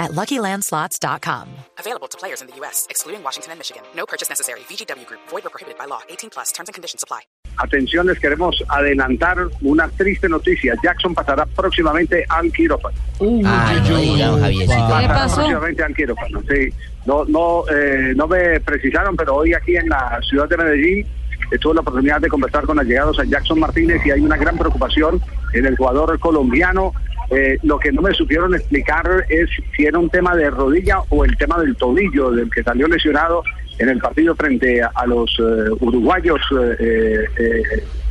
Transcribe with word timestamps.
at 0.00 0.10
LuckyLandSlots.com. 0.12 1.48
Available 1.78 2.08
to 2.08 2.18
players 2.18 2.40
in 2.40 2.48
the 2.48 2.56
U.S., 2.56 2.86
excluding 2.90 3.22
Washington 3.22 3.52
and 3.52 3.58
Michigan. 3.60 3.82
No 3.94 4.06
purchase 4.06 4.28
necessary. 4.28 4.60
VGW 4.60 5.06
Group. 5.06 5.20
Void 5.28 5.46
or 5.46 5.50
prohibited 5.50 5.78
by 5.78 5.84
law. 5.84 6.00
18 6.08 6.30
plus. 6.30 6.50
Terms 6.50 6.68
and 6.68 6.74
conditions 6.74 7.04
apply. 7.04 7.20
Atención, 7.58 8.06
les 8.06 8.18
queremos 8.18 8.64
adelantar 8.68 9.48
una 9.60 9.88
triste 9.88 10.28
noticia. 10.28 10.74
Jackson 10.82 11.14
pasará 11.14 11.44
próximamente 11.44 12.24
al 12.28 12.50
quirófano. 12.52 12.96
Ah, 13.44 13.74
no 13.86 13.98
diga, 13.98 14.26
Javiercito. 14.38 14.74
Pasará 14.88 15.26
próximamente 15.26 15.82
al 15.82 15.94
quirófano, 15.94 16.40
sí. 16.48 16.72
No, 17.06 17.24
no, 17.26 17.64
eh, 17.68 18.12
no 18.16 18.26
me 18.26 18.60
precisaron, 18.60 19.16
pero 19.16 19.36
hoy 19.36 19.52
aquí 19.54 19.76
en 19.76 19.88
la 19.88 20.18
ciudad 20.22 20.48
de 20.48 20.56
Medellín 20.56 21.06
eh, 21.50 21.58
tuve 21.58 21.74
la 21.74 21.80
oportunidad 21.80 22.20
de 22.20 22.28
conversar 22.28 22.64
con 22.64 22.78
allegados 22.78 23.18
a 23.18 23.24
Jackson 23.24 23.58
Martínez 23.58 24.04
y 24.04 24.10
hay 24.10 24.20
una 24.20 24.36
gran 24.36 24.56
preocupación 24.56 25.20
en 25.52 25.66
el 25.66 25.76
jugador 25.76 26.18
colombiano. 26.18 26.92
Eh, 27.30 27.58
lo 27.62 27.78
que 27.78 27.92
no 27.92 28.02
me 28.02 28.12
supieron 28.12 28.54
explicar 28.54 29.24
es 29.28 29.48
si 29.76 29.84
era 29.84 29.98
un 29.98 30.10
tema 30.10 30.34
de 30.34 30.50
rodilla 30.50 30.98
o 31.10 31.24
el 31.24 31.36
tema 31.36 31.60
del 31.60 31.76
tobillo 31.76 32.32
del 32.32 32.50
que 32.50 32.62
salió 32.62 32.88
lesionado 32.88 33.44
en 33.78 33.88
el 33.88 33.98
partido 33.98 34.34
frente 34.34 34.82
a, 34.82 35.06
los 35.06 35.30
eh, 35.38 35.70
uruguayos 35.78 36.40
eh, 36.80 37.24
eh, 37.38 37.62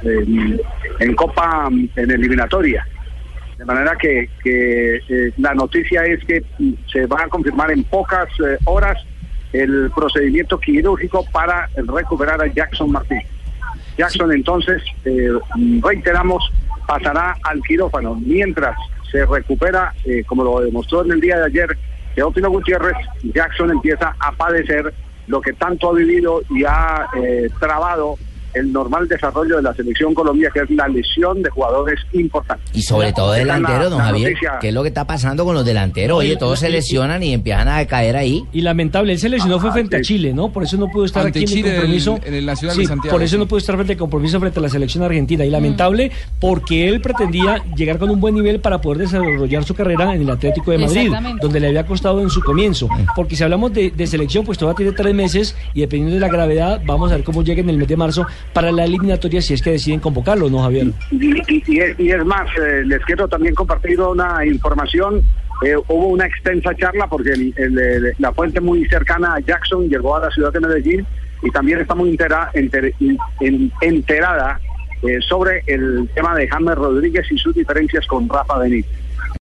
en, 0.03 0.61
en 0.99 1.15
Copa, 1.15 1.69
en 1.69 2.11
eliminatoria. 2.11 2.87
De 3.59 3.65
manera 3.65 3.93
que, 3.97 4.29
que, 4.41 5.01
eh, 5.09 5.33
la 5.37 5.53
noticia 5.53 6.05
es 6.05 6.23
que 6.23 6.41
se 6.91 7.05
va 7.07 7.23
a 7.23 7.27
confirmar 7.27 7.71
en 7.71 7.83
pocas 7.83 8.29
horas 8.63 8.97
el 9.51 9.91
procedimiento 9.93 10.57
quirúrgico 10.59 11.25
para 11.31 11.67
recuperar 11.75 12.41
a 12.41 12.47
Jackson 12.47 12.91
Martín. 12.91 13.21
Jackson 13.97 14.31
entonces, 14.31 14.81
eh, 15.03 15.29
reiteramos, 15.81 16.49
pasará 16.89 17.37
al 17.43 17.61
quirófano. 17.61 18.19
Mientras 18.25 18.75
se 19.11 19.23
recupera, 19.23 19.93
eh, 20.05 20.23
como 20.25 20.43
lo 20.43 20.61
demostró 20.61 21.05
en 21.05 21.11
el 21.11 21.21
día 21.21 21.37
de 21.37 21.45
ayer 21.45 21.77
Teófilo 22.15 22.49
Gutiérrez, 22.49 22.95
Jackson 23.21 23.69
empieza 23.69 24.15
a 24.19 24.31
padecer 24.31 24.91
lo 25.27 25.39
que 25.39 25.53
tanto 25.53 25.89
ha 25.89 25.93
vivido 25.93 26.41
y 26.49 26.63
ha 26.65 27.07
eh, 27.15 27.47
trabado 27.59 28.17
el 28.53 28.71
normal 28.73 29.07
desarrollo 29.07 29.57
de 29.57 29.61
la 29.63 29.73
selección 29.73 30.13
Colombia, 30.13 30.49
que 30.53 30.61
es 30.61 30.69
la 30.71 30.87
lesión 30.87 31.41
de 31.41 31.49
jugadores 31.49 31.99
importantes. 32.13 32.65
Y 32.73 32.81
sobre 32.81 33.13
todo 33.13 33.31
delanteros, 33.33 33.89
don 33.89 33.99
la 33.99 34.05
Javier. 34.05 34.29
noticia. 34.31 34.51
¿Qué 34.59 34.69
es 34.69 34.73
lo 34.73 34.81
que 34.81 34.87
está 34.89 35.05
pasando 35.05 35.45
con 35.45 35.53
los 35.55 35.65
delanteros? 35.65 36.17
Oye, 36.19 36.35
todos 36.37 36.59
se 36.59 36.69
lesionan 36.69 37.21
y 37.23 37.33
empiezan 37.33 37.67
a 37.67 37.85
caer 37.85 38.15
ahí. 38.17 38.43
Y 38.51 38.61
lamentable, 38.61 39.13
él 39.13 39.19
se 39.19 39.29
lesionó 39.29 39.59
fue 39.59 39.69
Ah, 39.69 39.73
frente 39.73 39.97
a. 39.97 40.01
Chile, 40.01 40.33
¿no? 40.33 40.51
Por 40.51 40.63
eso 40.63 40.77
no 40.77 40.87
pudo 40.89 41.05
estar 41.05 41.25
Ante 41.25 41.39
aquí 41.39 41.59
en 41.59 41.65
el 41.65 41.71
compromiso. 41.73 42.19
en- 42.25 42.33
en 42.33 42.45
la 42.45 42.55
ciudad 42.55 42.75
de 42.75 42.85
Santiago, 42.85 43.13
Por 43.15 43.23
eso 43.23 43.35
sí. 43.35 43.39
no 43.39 43.47
pudo 43.47 43.57
estar 43.59 43.75
frente 43.75 43.93
al 43.93 43.99
compromiso 43.99 44.39
frente 44.39 44.59
a 44.59 44.61
la 44.61 44.69
selección 44.69 45.03
argentina. 45.03 45.45
Y 45.45 45.49
lamentable 45.49 46.11
porque 46.39 46.87
él 46.89 47.01
pretendía 47.01 47.63
llegar 47.75 47.97
con 47.99 48.09
un 48.09 48.19
buen 48.19 48.33
nivel 48.35 48.59
para 48.59 48.81
poder 48.81 48.99
desarrollar 48.99 49.63
su 49.63 49.73
carrera 49.75 50.13
en 50.15 50.21
el 50.21 50.29
Atlético 50.29 50.71
de 50.71 50.79
Madrid, 50.79 51.11
donde 51.41 51.59
le 51.59 51.67
había 51.67 51.85
costado 51.85 52.21
en 52.21 52.29
su 52.29 52.41
comienzo. 52.41 52.87
Porque 53.15 53.35
si 53.35 53.43
hablamos 53.43 53.73
de, 53.73 53.91
de 53.91 54.07
selección, 54.07 54.45
pues 54.45 54.57
todavía 54.57 54.77
tiene 54.77 54.91
tres 54.93 55.13
meses 55.13 55.55
y 55.73 55.81
dependiendo 55.81 56.15
de 56.15 56.21
la 56.21 56.29
gravedad, 56.29 56.81
vamos 56.85 57.11
a 57.11 57.15
ver 57.15 57.23
cómo 57.23 57.43
llega 57.43 57.61
en 57.61 57.69
el 57.69 57.77
mes 57.77 57.87
de 57.87 57.97
marzo 57.97 58.25
para 58.53 58.71
la 58.71 58.83
eliminatoria 58.85 59.41
si 59.41 59.53
es 59.53 59.61
que 59.61 59.71
deciden 59.71 59.99
convocarlo, 59.99 60.49
¿no, 60.49 60.59
Javier? 60.63 60.87
Y, 61.11 61.79
es, 62.11 62.25
más, 62.25 62.47
eh, 62.57 62.83
les 62.85 62.99
quiero 63.05 63.27
también 63.27 63.53
compartir 63.55 63.99
una 64.01 64.45
información. 64.45 65.21
Eh, 65.65 65.75
hubo 65.75 66.07
una 66.07 66.25
extensa 66.25 66.73
charla 66.75 67.07
porque 67.07 67.31
el- 67.31 68.15
la 68.17 68.31
fuente 68.33 68.61
muy 68.61 68.85
cercana 68.85 69.35
a 69.35 69.39
Jackson 69.39 69.89
llegó 69.89 70.15
a 70.15 70.21
la 70.21 70.31
ciudad 70.31 70.53
de 70.53 70.59
Medellín 70.61 71.05
y 71.43 71.51
también 71.51 71.79
está 71.79 71.95
muy 71.95 72.09
entera- 72.11 72.49
enter- 72.53 72.93
en- 73.41 73.71
enterada 73.81 74.59
eh, 75.01 75.19
sobre 75.21 75.63
el 75.67 76.09
tema 76.13 76.35
de 76.35 76.47
James 76.47 76.75
Rodríguez 76.75 77.25
y 77.31 77.37
sus 77.37 77.55
diferencias 77.55 78.05
con 78.07 78.27
Rafa 78.27 78.57
Benítez. 78.57 78.91